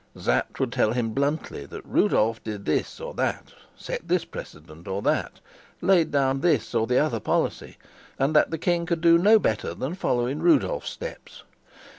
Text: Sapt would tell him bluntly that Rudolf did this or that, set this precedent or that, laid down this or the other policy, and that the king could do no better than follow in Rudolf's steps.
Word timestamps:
Sapt 0.17 0.59
would 0.59 0.71
tell 0.71 0.93
him 0.93 1.13
bluntly 1.13 1.67
that 1.67 1.85
Rudolf 1.85 2.43
did 2.43 2.65
this 2.65 2.99
or 2.99 3.13
that, 3.13 3.53
set 3.75 4.07
this 4.07 4.25
precedent 4.25 4.87
or 4.87 4.99
that, 5.03 5.39
laid 5.79 6.09
down 6.09 6.41
this 6.41 6.73
or 6.73 6.87
the 6.87 6.97
other 6.97 7.19
policy, 7.19 7.77
and 8.17 8.35
that 8.35 8.49
the 8.49 8.57
king 8.57 8.87
could 8.87 9.01
do 9.01 9.19
no 9.19 9.37
better 9.37 9.75
than 9.75 9.93
follow 9.93 10.25
in 10.25 10.41
Rudolf's 10.41 10.89
steps. 10.89 11.43